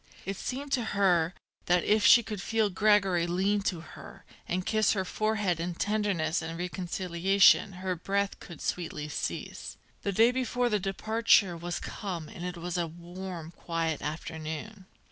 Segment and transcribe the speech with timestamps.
[0.25, 1.35] It seemed to her
[1.67, 6.41] that if she could feel Gregory lean to her and kiss her forehead in tenderness
[6.41, 9.77] and reconciliation her breath could sweetly cease.
[10.01, 14.87] The day before the departure was come and it was a warm, quiet afternoon.